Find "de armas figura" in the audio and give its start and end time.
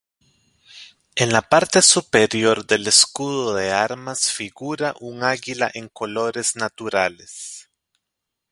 3.53-4.95